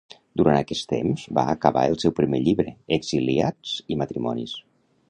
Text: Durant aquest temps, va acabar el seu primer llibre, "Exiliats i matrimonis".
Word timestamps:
Durant 0.39 0.55
aquest 0.61 0.87
temps, 0.93 1.25
va 1.39 1.43
acabar 1.53 1.83
el 1.91 1.99
seu 2.05 2.15
primer 2.21 2.41
llibre, 2.49 2.75
"Exiliats 2.99 3.79
i 3.97 4.01
matrimonis". 4.03 4.63